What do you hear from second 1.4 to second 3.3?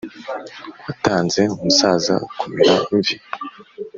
umusaza kumera imvi.